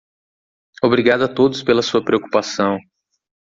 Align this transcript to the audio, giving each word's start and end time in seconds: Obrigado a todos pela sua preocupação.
Obrigado 0.81 1.25
a 1.25 1.31
todos 1.31 1.61
pela 1.61 1.83
sua 1.83 2.03
preocupação. 2.03 2.79